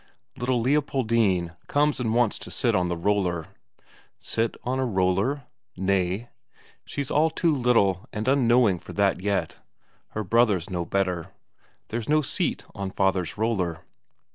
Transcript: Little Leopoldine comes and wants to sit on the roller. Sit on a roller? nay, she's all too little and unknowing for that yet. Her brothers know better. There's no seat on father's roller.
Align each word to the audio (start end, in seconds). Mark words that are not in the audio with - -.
Little 0.35 0.59
Leopoldine 0.59 1.55
comes 1.67 1.99
and 1.99 2.15
wants 2.15 2.39
to 2.39 2.49
sit 2.49 2.75
on 2.75 2.87
the 2.87 2.97
roller. 2.97 3.49
Sit 4.17 4.55
on 4.63 4.79
a 4.79 4.83
roller? 4.83 5.43
nay, 5.77 6.29
she's 6.83 7.11
all 7.11 7.29
too 7.29 7.53
little 7.55 8.07
and 8.11 8.27
unknowing 8.27 8.79
for 8.79 8.93
that 8.93 9.19
yet. 9.21 9.59
Her 10.13 10.23
brothers 10.23 10.71
know 10.71 10.85
better. 10.85 11.29
There's 11.89 12.09
no 12.09 12.23
seat 12.23 12.63
on 12.73 12.89
father's 12.89 13.37
roller. 13.37 13.83